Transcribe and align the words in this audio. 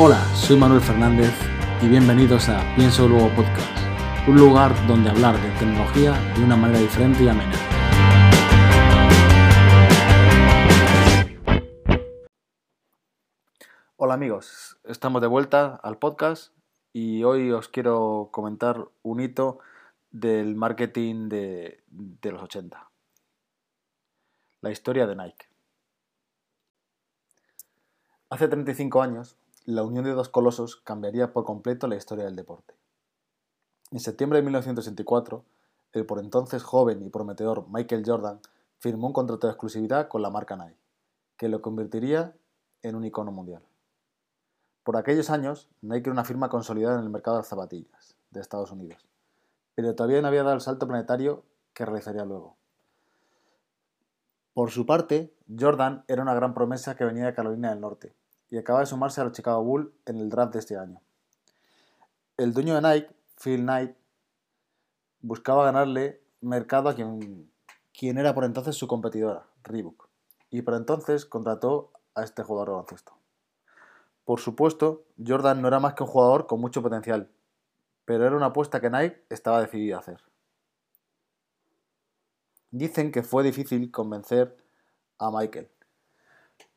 Hola, 0.00 0.24
soy 0.32 0.56
Manuel 0.56 0.80
Fernández 0.80 1.34
y 1.82 1.88
bienvenidos 1.88 2.48
a 2.48 2.62
Pienso 2.76 3.08
Luego 3.08 3.30
Podcast, 3.30 4.28
un 4.28 4.36
lugar 4.36 4.70
donde 4.86 5.10
hablar 5.10 5.34
de 5.34 5.50
tecnología 5.58 6.12
de 6.36 6.44
una 6.44 6.54
manera 6.54 6.78
diferente 6.78 7.24
y 7.24 7.28
amena. 7.28 7.52
Hola 13.96 14.14
amigos, 14.14 14.78
estamos 14.84 15.20
de 15.20 15.26
vuelta 15.26 15.74
al 15.82 15.98
podcast 15.98 16.54
y 16.92 17.24
hoy 17.24 17.50
os 17.50 17.68
quiero 17.68 18.28
comentar 18.30 18.86
un 19.02 19.18
hito 19.18 19.58
del 20.12 20.54
marketing 20.54 21.28
de, 21.28 21.82
de 21.88 22.30
los 22.30 22.40
80. 22.44 22.88
La 24.60 24.70
historia 24.70 25.08
de 25.08 25.16
Nike. 25.16 25.48
Hace 28.30 28.46
35 28.46 29.02
años, 29.02 29.36
la 29.74 29.82
unión 29.82 30.02
de 30.04 30.12
dos 30.12 30.30
colosos 30.30 30.76
cambiaría 30.76 31.34
por 31.34 31.44
completo 31.44 31.88
la 31.88 31.96
historia 31.96 32.24
del 32.24 32.36
deporte. 32.36 32.72
En 33.90 34.00
septiembre 34.00 34.38
de 34.38 34.44
1964, 34.44 35.44
el 35.92 36.06
por 36.06 36.20
entonces 36.20 36.62
joven 36.62 37.02
y 37.02 37.10
prometedor 37.10 37.66
Michael 37.68 38.02
Jordan 38.06 38.40
firmó 38.78 39.08
un 39.08 39.12
contrato 39.12 39.46
de 39.46 39.52
exclusividad 39.52 40.08
con 40.08 40.22
la 40.22 40.30
marca 40.30 40.56
Nike, 40.56 40.78
que 41.36 41.50
lo 41.50 41.60
convertiría 41.60 42.34
en 42.82 42.96
un 42.96 43.04
icono 43.04 43.30
mundial. 43.30 43.60
Por 44.84 44.96
aquellos 44.96 45.28
años, 45.28 45.68
Nike 45.82 46.08
era 46.08 46.12
una 46.12 46.24
firma 46.24 46.48
consolidada 46.48 46.98
en 46.98 47.04
el 47.04 47.10
mercado 47.10 47.36
de 47.36 47.40
las 47.40 47.48
zapatillas 47.48 48.16
de 48.30 48.40
Estados 48.40 48.72
Unidos, 48.72 49.06
pero 49.74 49.94
todavía 49.94 50.22
no 50.22 50.28
había 50.28 50.44
dado 50.44 50.54
el 50.54 50.62
salto 50.62 50.88
planetario 50.88 51.42
que 51.74 51.84
realizaría 51.84 52.24
luego. 52.24 52.56
Por 54.54 54.70
su 54.70 54.86
parte, 54.86 55.30
Jordan 55.60 56.04
era 56.08 56.22
una 56.22 56.32
gran 56.32 56.54
promesa 56.54 56.96
que 56.96 57.04
venía 57.04 57.26
de 57.26 57.34
Carolina 57.34 57.68
del 57.68 57.82
Norte 57.82 58.14
y 58.50 58.58
acaba 58.58 58.80
de 58.80 58.86
sumarse 58.86 59.20
a 59.20 59.24
los 59.24 59.32
Chicago 59.32 59.62
Bulls 59.62 59.90
en 60.06 60.18
el 60.18 60.28
draft 60.28 60.52
de 60.52 60.58
este 60.58 60.76
año. 60.76 61.00
El 62.36 62.52
dueño 62.52 62.80
de 62.80 62.82
Nike, 62.82 63.14
Phil 63.42 63.62
Knight, 63.62 63.96
buscaba 65.20 65.64
ganarle 65.64 66.22
mercado 66.40 66.88
a 66.88 66.94
quien, 66.94 68.18
era 68.18 68.34
por 68.34 68.44
entonces 68.44 68.76
su 68.76 68.86
competidora, 68.86 69.46
Reebok, 69.64 70.08
y 70.50 70.62
por 70.62 70.74
entonces 70.74 71.26
contrató 71.26 71.92
a 72.14 72.22
este 72.22 72.42
jugador 72.42 72.68
de 72.68 72.72
baloncesto. 72.74 73.18
Por 74.24 74.40
supuesto, 74.40 75.04
Jordan 75.24 75.60
no 75.60 75.68
era 75.68 75.80
más 75.80 75.94
que 75.94 76.02
un 76.02 76.08
jugador 76.08 76.46
con 76.46 76.60
mucho 76.60 76.82
potencial, 76.82 77.30
pero 78.04 78.26
era 78.26 78.36
una 78.36 78.46
apuesta 78.46 78.80
que 78.80 78.90
Nike 78.90 79.24
estaba 79.30 79.60
decidido 79.60 79.96
a 79.96 80.00
hacer. 80.00 80.22
Dicen 82.70 83.10
que 83.10 83.22
fue 83.22 83.42
difícil 83.42 83.90
convencer 83.90 84.56
a 85.18 85.30
Michael, 85.30 85.70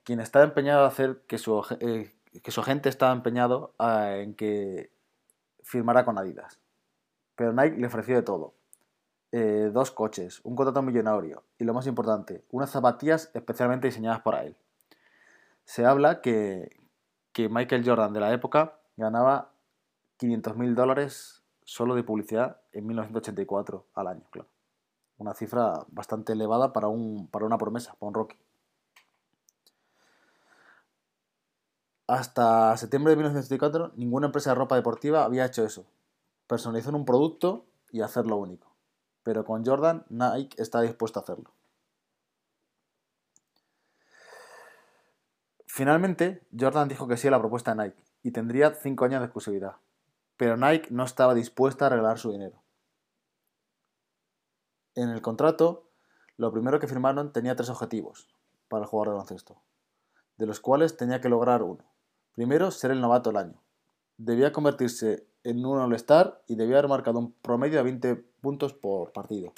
quien 0.03 0.19
estaba 0.19 0.45
empeñado 0.45 0.83
a 0.83 0.88
hacer 0.88 1.21
que 1.27 1.38
su, 1.38 1.63
eh, 1.80 2.13
que 2.44 2.52
su 2.52 2.61
agente 2.61 2.89
estaba 2.89 3.13
empeñado 3.13 3.73
ah, 3.80 4.16
en 4.17 4.35
que 4.35 4.91
firmara 5.63 6.05
con 6.05 6.17
Adidas. 6.17 6.59
Pero 7.35 7.53
Nike 7.53 7.77
le 7.77 7.88
ofreció 7.88 8.16
de 8.16 8.22
todo. 8.23 8.53
Eh, 9.33 9.69
dos 9.73 9.91
coches, 9.91 10.41
un 10.44 10.57
contrato 10.57 10.81
millonario 10.81 11.44
y 11.57 11.63
lo 11.63 11.73
más 11.73 11.88
importante, 11.88 12.44
unas 12.52 12.69
zapatillas 12.69 13.31
especialmente 13.33 13.88
diseñadas 13.88 14.22
para 14.22 14.44
él. 14.44 14.57
Se 15.63 15.85
habla 15.85 16.19
que, 16.19 16.75
que 17.31 17.47
Michael 17.47 17.88
Jordan 17.88 18.11
de 18.11 18.19
la 18.19 18.33
época 18.33 18.79
ganaba 18.97 19.53
500 20.17 20.57
mil 20.57 20.75
dólares 20.75 21.44
solo 21.63 21.95
de 21.95 22.03
publicidad 22.03 22.59
en 22.73 22.85
1984 22.88 23.85
al 23.94 24.07
año, 24.07 24.23
claro. 24.31 24.49
Una 25.17 25.33
cifra 25.33 25.85
bastante 25.88 26.33
elevada 26.33 26.73
para, 26.73 26.89
un, 26.89 27.27
para 27.27 27.45
una 27.45 27.57
promesa, 27.57 27.94
para 27.94 28.07
un 28.09 28.13
Rocky. 28.13 28.35
Hasta 32.12 32.76
septiembre 32.76 33.12
de 33.12 33.16
1984, 33.16 33.94
ninguna 33.95 34.26
empresa 34.26 34.50
de 34.50 34.56
ropa 34.56 34.75
deportiva 34.75 35.24
había 35.24 35.46
hecho 35.46 35.63
eso. 35.63 35.85
Personalizar 36.46 36.94
un 36.94 37.06
producto 37.06 37.63
y 37.90 38.02
hacerlo 38.02 38.35
único. 38.35 38.75
Pero 39.24 39.46
con 39.46 39.66
Jordan, 39.66 40.03
Nike 40.09 40.62
está 40.62 40.81
dispuesto 40.81 41.19
a 41.19 41.24
hacerlo. 41.24 41.53
Finalmente, 45.66 46.46
Jordan 46.52 46.90
dijo 46.90 47.08
que 47.08 47.16
sí 47.16 47.30
a 47.30 47.31
la 47.31 47.40
propuesta 47.40 47.74
de 47.74 47.81
Nike 47.81 48.03
y 48.24 48.31
tendría 48.31 48.74
5 48.74 49.06
años 49.06 49.22
de 49.22 49.28
exclusividad. 49.28 49.78
Pero 50.35 50.58
Nike 50.58 50.90
no 50.91 51.06
estaba 51.06 51.34
dispuesta 51.34 51.85
a 51.85 51.90
regalar 51.91 52.19
su 52.19 52.34
dinero. 52.34 52.62
En 54.96 55.08
el 55.08 55.22
contrato, 55.22 55.88
lo 56.35 56.52
primero 56.52 56.78
que 56.81 56.90
firmaron 56.90 57.31
tenía 57.31 57.56
tres 57.56 57.69
objetivos 57.69 58.28
para 58.68 58.84
el 58.84 58.90
jugador 58.90 59.08
de 59.08 59.14
baloncesto, 59.14 59.62
de 60.35 60.46
los 60.46 60.59
cuales 60.59 60.97
tenía 60.97 61.22
que 61.22 61.30
lograr 61.30 61.64
uno. 61.64 61.90
Primero, 62.36 62.72
ser 62.72 62.92
el 62.92 63.02
novato 63.02 63.30
del 63.30 63.38
año. 63.38 63.62
Debía 64.18 64.52
convertirse 64.52 65.25
en 65.44 65.66
un 65.66 65.80
All-Star 65.80 66.42
y 66.47 66.56
debía 66.56 66.78
haber 66.78 66.90
marcado 66.90 67.19
un 67.19 67.34
promedio 67.34 67.78
de 67.78 67.84
20 67.84 68.16
puntos 68.42 68.74
por 68.74 69.12
partido. 69.12 69.53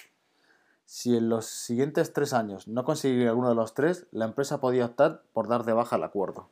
Si 0.85 1.15
en 1.15 1.29
los 1.29 1.45
siguientes 1.45 2.13
tres 2.13 2.33
años 2.33 2.67
no 2.67 2.83
conseguía 2.83 3.29
alguno 3.29 3.49
de 3.49 3.55
los 3.55 3.73
tres, 3.73 4.07
la 4.11 4.25
empresa 4.25 4.59
podía 4.59 4.85
optar 4.85 5.23
por 5.33 5.47
dar 5.47 5.63
de 5.63 5.73
baja 5.73 5.95
el 5.95 6.03
acuerdo. 6.03 6.49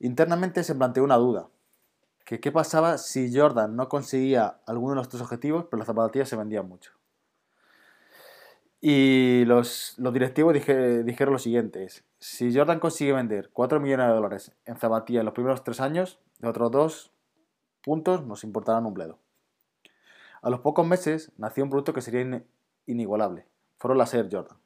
Internamente 0.00 0.64
se 0.64 0.74
planteó 0.74 1.02
una 1.04 1.16
duda, 1.16 1.48
que 2.24 2.40
qué 2.40 2.52
pasaba 2.52 2.98
si 2.98 3.34
Jordan 3.34 3.76
no 3.76 3.88
conseguía 3.88 4.60
alguno 4.66 4.90
de 4.90 4.96
los 4.96 5.08
tres 5.08 5.22
objetivos, 5.22 5.66
pero 5.70 5.78
las 5.78 5.86
zapatillas 5.86 6.28
se 6.28 6.36
vendían 6.36 6.68
mucho. 6.68 6.92
Y 8.86 9.46
los, 9.46 9.94
directivos 9.96 10.52
dijeron 10.52 11.32
lo 11.32 11.38
siguiente, 11.38 11.88
si 12.18 12.54
Jordan 12.54 12.80
consigue 12.80 13.14
vender 13.14 13.48
4 13.50 13.80
millones 13.80 14.08
de 14.08 14.12
dólares 14.12 14.52
en 14.66 14.76
zapatillas 14.76 15.20
en 15.20 15.24
los 15.24 15.32
primeros 15.32 15.64
3 15.64 15.80
años, 15.80 16.20
de 16.38 16.48
otros 16.48 16.70
dos 16.70 17.12
puntos 17.82 18.26
nos 18.26 18.44
importarán 18.44 18.84
un 18.84 18.92
bledo. 18.92 19.18
A 20.42 20.50
los 20.50 20.60
pocos 20.60 20.86
meses 20.86 21.32
nació 21.38 21.64
un 21.64 21.70
producto 21.70 21.94
que 21.94 22.02
sería 22.02 22.44
inigualable. 22.84 23.46
Fueron 23.78 23.96
las 23.96 24.12
Air 24.12 24.28
Jordan. 24.30 24.58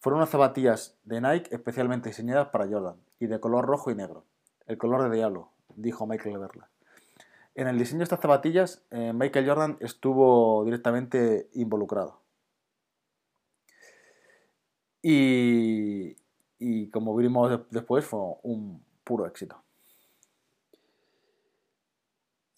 Fueron 0.00 0.18
unas 0.18 0.30
zapatillas 0.30 0.98
de 1.04 1.20
Nike 1.20 1.54
especialmente 1.54 2.08
diseñadas 2.08 2.48
para 2.48 2.66
Jordan 2.66 2.96
y 3.20 3.28
de 3.28 3.38
color 3.38 3.64
rojo 3.64 3.92
y 3.92 3.94
negro. 3.94 4.24
El 4.66 4.76
color 4.76 5.08
de 5.08 5.14
diablo, 5.14 5.52
dijo 5.76 6.04
Michael 6.04 6.38
Verla. 6.38 6.68
En 7.54 7.68
el 7.68 7.78
diseño 7.78 7.98
de 7.98 8.04
estas 8.06 8.18
zapatillas, 8.18 8.82
eh, 8.90 9.12
Michael 9.14 9.46
Jordan 9.46 9.76
estuvo 9.78 10.64
directamente 10.64 11.48
involucrado. 11.52 12.25
Y, 15.08 16.90
como 16.90 17.14
vimos 17.14 17.60
después, 17.70 18.04
fue 18.04 18.18
un 18.42 18.84
puro 19.04 19.24
éxito. 19.24 19.62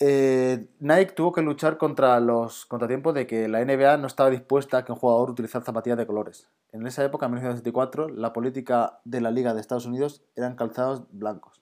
Eh, 0.00 0.66
Nike 0.78 1.12
tuvo 1.12 1.32
que 1.32 1.42
luchar 1.42 1.76
contra 1.76 2.18
los 2.20 2.64
contratiempos 2.64 3.12
de 3.12 3.26
que 3.26 3.48
la 3.48 3.62
NBA 3.62 3.98
no 3.98 4.06
estaba 4.06 4.30
dispuesta 4.30 4.78
a 4.78 4.84
que 4.86 4.92
un 4.92 4.98
jugador 4.98 5.28
utilizara 5.28 5.62
zapatillas 5.62 5.98
de 5.98 6.06
colores. 6.06 6.48
En 6.72 6.86
esa 6.86 7.04
época, 7.04 7.26
en 7.26 7.32
1964, 7.32 8.08
la 8.08 8.32
política 8.32 9.00
de 9.04 9.20
la 9.20 9.30
Liga 9.30 9.52
de 9.52 9.60
Estados 9.60 9.84
Unidos 9.84 10.22
eran 10.34 10.56
calzados 10.56 11.04
blancos. 11.10 11.60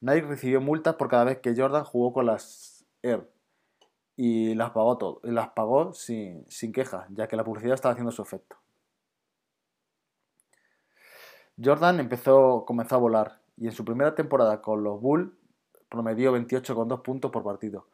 Nike 0.00 0.28
recibió 0.28 0.60
multas 0.60 0.94
por 0.94 1.08
cada 1.08 1.24
vez 1.24 1.38
que 1.38 1.56
Jordan 1.56 1.82
jugó 1.82 2.12
con 2.12 2.26
las 2.26 2.86
Air 3.02 3.28
y 4.14 4.54
las 4.54 4.70
pagó, 4.70 4.96
todo, 4.96 5.20
y 5.24 5.32
las 5.32 5.48
pagó 5.48 5.92
sin, 5.92 6.44
sin 6.48 6.70
queja, 6.70 7.08
ya 7.10 7.26
que 7.26 7.34
la 7.34 7.42
publicidad 7.42 7.74
estaba 7.74 7.94
haciendo 7.94 8.12
su 8.12 8.22
efecto. 8.22 8.58
Jordan 11.62 12.00
empezó, 12.00 12.64
comenzó 12.66 12.94
a 12.94 12.98
volar 12.98 13.40
y 13.56 13.66
en 13.66 13.72
su 13.72 13.84
primera 13.84 14.14
temporada 14.14 14.62
con 14.62 14.84
los 14.84 15.00
Bulls 15.00 15.32
promedió 15.88 16.32
28,2 16.32 17.02
puntos 17.02 17.30
por 17.30 17.42
partido. 17.42 17.86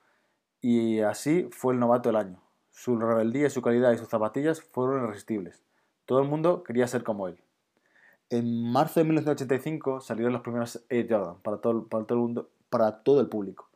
Y 0.60 1.00
así 1.00 1.48
fue 1.50 1.74
el 1.74 1.80
novato 1.80 2.08
del 2.08 2.16
año. 2.16 2.40
Su 2.70 2.98
rebeldía, 2.98 3.48
su 3.50 3.62
calidad 3.62 3.92
y 3.92 3.98
sus 3.98 4.08
zapatillas 4.08 4.60
fueron 4.60 5.04
irresistibles. 5.04 5.62
Todo 6.06 6.20
el 6.20 6.28
mundo 6.28 6.64
quería 6.64 6.86
ser 6.86 7.04
como 7.04 7.28
él. 7.28 7.40
En 8.30 8.72
marzo 8.72 9.00
de 9.00 9.04
1985 9.04 10.00
salieron 10.00 10.32
los 10.32 10.42
primeros 10.42 10.84
Air 10.88 11.06
Jordan 11.08 11.36
para 11.42 11.58
todo, 11.58 11.86
para 11.86 12.04
todo 12.04 12.18
el 12.18 12.22
mundo, 12.22 12.50
para 12.68 13.02
todo 13.02 13.20
el 13.20 13.28
público. 13.28 13.68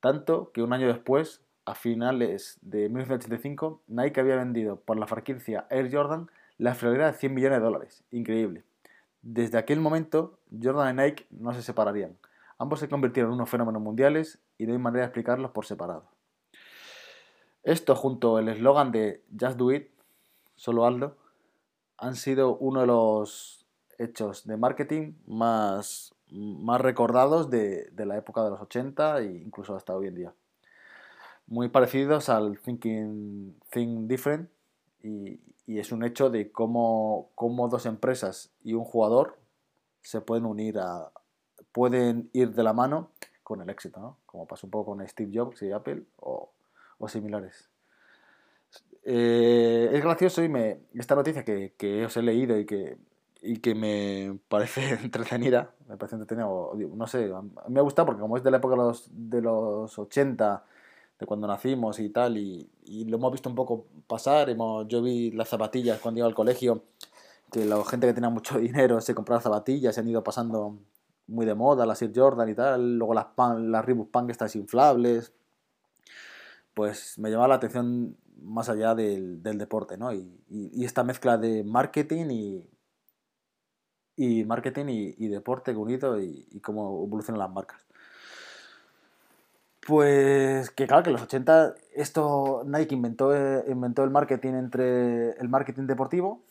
Tanto 0.00 0.50
que 0.52 0.62
un 0.62 0.72
año 0.72 0.88
después, 0.88 1.42
a 1.64 1.74
finales 1.74 2.58
de 2.60 2.88
1985, 2.88 3.80
Nike 3.86 4.20
había 4.20 4.36
vendido 4.36 4.76
por 4.76 4.98
la 4.98 5.06
franquicia 5.06 5.66
Air 5.70 5.94
Jordan 5.94 6.28
la 6.58 6.74
friolera 6.74 7.12
de 7.12 7.18
100 7.18 7.34
millones 7.34 7.58
de 7.58 7.64
dólares. 7.64 8.04
Increíble. 8.10 8.64
Desde 9.26 9.56
aquel 9.56 9.80
momento, 9.80 10.38
Jordan 10.62 10.98
y 10.98 11.02
Nike 11.02 11.26
no 11.30 11.54
se 11.54 11.62
separarían. 11.62 12.18
Ambos 12.58 12.80
se 12.80 12.90
convirtieron 12.90 13.32
en 13.32 13.36
unos 13.36 13.48
fenómenos 13.48 13.80
mundiales 13.80 14.38
y 14.58 14.66
no 14.66 14.74
hay 14.74 14.78
manera 14.78 15.00
de 15.00 15.06
explicarlos 15.06 15.50
por 15.50 15.64
separado. 15.64 16.04
Esto 17.62 17.96
junto 17.96 18.36
al 18.36 18.50
eslogan 18.50 18.92
de 18.92 19.24
Just 19.40 19.56
Do 19.56 19.72
It, 19.72 19.88
solo 20.56 20.86
hazlo, 20.86 21.16
han 21.96 22.16
sido 22.16 22.58
uno 22.58 22.82
de 22.82 22.86
los 22.86 23.64
hechos 23.96 24.46
de 24.46 24.58
marketing 24.58 25.14
más, 25.26 26.14
más 26.28 26.82
recordados 26.82 27.48
de, 27.48 27.90
la 27.96 28.18
época 28.18 28.44
de 28.44 28.50
los 28.50 28.60
80 28.60 29.20
e 29.20 29.36
incluso 29.38 29.74
hasta 29.74 29.96
hoy 29.96 30.08
en 30.08 30.16
día. 30.16 30.34
Muy 31.46 31.70
parecidos 31.70 32.28
al 32.28 32.58
Thinking 32.58 33.58
Think 33.70 34.06
Different 34.06 34.50
y, 35.04 35.38
y 35.66 35.78
es 35.78 35.92
un 35.92 36.02
hecho 36.02 36.30
de 36.30 36.50
cómo, 36.50 37.30
cómo, 37.34 37.68
dos 37.68 37.86
empresas 37.86 38.50
y 38.62 38.72
un 38.72 38.84
jugador 38.84 39.38
se 40.00 40.20
pueden 40.20 40.46
unir 40.46 40.78
a. 40.78 41.12
pueden 41.72 42.30
ir 42.32 42.52
de 42.52 42.62
la 42.62 42.72
mano 42.72 43.10
con 43.42 43.60
el 43.60 43.68
éxito, 43.68 44.00
¿no? 44.00 44.18
Como 44.24 44.46
pasó 44.46 44.66
un 44.66 44.70
poco 44.70 44.96
con 44.96 45.06
Steve 45.06 45.30
Jobs 45.32 45.62
y 45.62 45.72
Apple 45.72 46.04
o, 46.16 46.50
o 46.98 47.08
similares. 47.08 47.68
Eh, 49.02 49.90
es 49.92 50.02
gracioso 50.02 50.42
y 50.42 50.48
me, 50.48 50.80
esta 50.94 51.14
noticia 51.14 51.44
que, 51.44 51.74
que, 51.76 52.06
os 52.06 52.16
he 52.16 52.22
leído 52.22 52.58
y 52.58 52.64
que, 52.64 52.96
y 53.42 53.58
que 53.58 53.74
me 53.74 54.38
parece 54.48 54.94
entretenida, 55.02 55.74
me 55.86 55.98
parece 55.98 56.16
entretenida, 56.16 56.46
no 56.46 57.06
sé, 57.06 57.30
me 57.68 57.82
gusta 57.82 58.06
porque 58.06 58.22
como 58.22 58.38
es 58.38 58.42
de 58.42 58.50
la 58.50 58.56
época 58.56 58.76
de 58.76 58.82
los, 58.82 59.10
de 59.12 59.42
los 59.42 59.98
80, 59.98 60.64
de 61.18 61.26
cuando 61.26 61.46
nacimos 61.46 62.00
y 62.00 62.10
tal, 62.10 62.36
y, 62.36 62.68
y 62.84 63.04
lo 63.04 63.16
hemos 63.16 63.32
visto 63.32 63.48
un 63.48 63.54
poco 63.54 63.86
pasar, 64.06 64.50
hemos, 64.50 64.88
yo 64.88 65.02
vi 65.02 65.30
las 65.30 65.48
zapatillas 65.48 66.00
cuando 66.00 66.18
iba 66.20 66.26
al 66.26 66.34
colegio, 66.34 66.84
que 67.52 67.64
la 67.64 67.84
gente 67.84 68.06
que 68.06 68.14
tenía 68.14 68.30
mucho 68.30 68.58
dinero 68.60 69.00
se 69.00 69.14
compraba 69.14 69.40
zapatillas, 69.40 69.94
se 69.94 70.00
han 70.00 70.08
ido 70.08 70.24
pasando 70.24 70.78
muy 71.26 71.46
de 71.46 71.54
moda, 71.54 71.86
las 71.86 72.02
Air 72.02 72.12
Jordan 72.14 72.48
y 72.48 72.54
tal, 72.54 72.98
luego 72.98 73.14
las, 73.14 73.26
pan, 73.26 73.70
las 73.70 73.84
Reebok 73.84 74.10
Punk 74.10 74.30
estas 74.30 74.56
inflables, 74.56 75.32
pues 76.74 77.18
me 77.18 77.30
llamaba 77.30 77.48
la 77.48 77.54
atención 77.54 78.16
más 78.42 78.68
allá 78.68 78.94
del, 78.94 79.42
del 79.42 79.58
deporte, 79.58 79.96
¿no? 79.96 80.12
Y, 80.12 80.44
y, 80.50 80.84
esta 80.84 81.04
mezcla 81.04 81.38
de 81.38 81.64
marketing 81.64 82.26
y, 82.30 82.68
y 84.16 84.44
marketing 84.44 84.86
y, 84.88 85.28
deporte 85.28 85.74
unido 85.74 86.20
y, 86.20 86.46
y, 86.50 86.60
cómo 86.60 87.04
evolucionan 87.04 87.38
las 87.38 87.50
marcas. 87.50 87.86
Pues 89.86 90.70
que 90.70 90.86
claro 90.86 91.02
que 91.02 91.10
en 91.10 91.14
los 91.14 91.22
80 91.22 91.74
esto 91.94 92.62
Nike 92.64 92.94
inventó, 92.94 93.34
inventó 93.66 94.02
el 94.02 94.10
marketing 94.10 94.54
entre 94.54 95.32
el 95.32 95.48
marketing 95.48 95.86
deportivo 95.86 96.42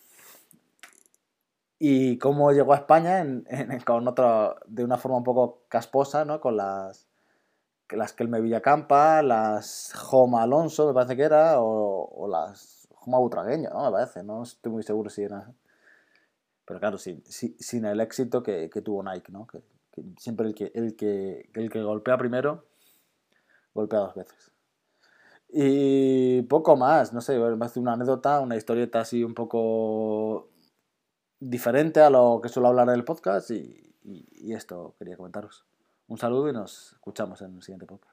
y 1.86 2.18
cómo 2.18 2.52
llegó 2.54 2.72
a 2.72 2.78
España 2.78 3.20
en, 3.20 3.46
con 3.86 4.08
otra, 4.08 4.56
de 4.68 4.86
una 4.86 4.98
forma 4.98 5.18
un 5.18 5.26
poco 5.26 5.64
casposa, 5.68 6.24
¿no? 6.24 6.40
Con 6.40 6.56
las, 6.56 7.08
las 7.90 8.14
Kelme 8.14 8.40
Villacampa, 8.40 9.22
las 9.22 9.92
Joma 9.94 10.44
Alonso, 10.44 10.88
me 10.88 10.94
parece 10.94 11.18
que 11.18 11.24
era, 11.24 11.56
o, 11.58 12.26
las 12.30 12.88
Joma 12.94 13.18
Butragueño, 13.18 13.70
¿no? 13.72 13.84
Me 13.84 13.92
parece, 13.92 14.24
no 14.24 14.44
estoy 14.44 14.72
muy 14.72 14.84
seguro 14.84 15.10
si 15.10 15.24
era... 15.24 15.52
Pero 16.66 16.80
claro, 16.80 16.98
sin, 16.98 17.22
sin 17.26 17.84
el 17.84 18.00
éxito 18.00 18.42
que, 18.42 18.70
que, 18.70 18.82
tuvo 18.82 19.04
Nike, 19.04 19.34
¿no? 19.34 19.46
Que 19.46 19.62
siempre 20.18 20.48
el 20.48 20.56
que, 20.56 20.72
el, 20.74 20.96
que, 20.96 21.50
el 21.54 21.70
que 21.70 21.84
golpea 21.84 22.18
primero, 22.18 22.64
golpea 23.74 24.00
dos 24.00 24.16
veces. 24.16 24.52
Y 25.50 26.42
poco 26.44 26.76
más, 26.76 27.14
no 27.14 27.22
sé, 27.22 27.38
me 27.38 27.66
hace 27.66 27.80
una 27.80 27.94
anécdota, 27.94 28.40
una 28.40 28.56
historieta 28.56 29.02
así 29.02 29.24
un 29.24 29.36
poco 29.36 30.50
diferente 31.40 32.00
a 32.00 32.10
lo 32.10 32.40
que 32.42 32.50
suelo 32.50 32.70
hablar 32.70 32.88
en 32.90 32.96
el 32.96 33.04
podcast 33.04 33.52
y, 33.52 33.80
esto 34.52 34.96
quería 34.98 35.16
comentaros. 35.16 35.66
Un 36.08 36.18
saludo 36.18 36.50
y 36.50 36.54
nos 36.54 36.94
escuchamos 36.94 37.42
en 37.42 37.56
el 37.56 37.62
siguiente 37.62 37.86
podcast. 37.86 38.13